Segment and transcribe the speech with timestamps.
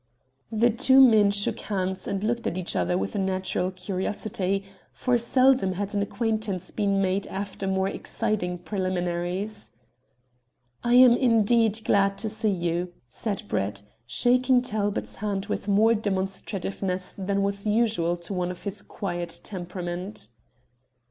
[0.51, 5.19] The two men shook hands and looked at each other with a natural curiosity, for
[5.19, 9.69] seldom had an acquaintance been made after more exciting preliminaries.
[10.83, 17.13] "I am indeed glad to see you," said Brett, shaking Talbot's hand with more demonstrativeness
[17.15, 20.29] than was usual to one of his quiet temperament.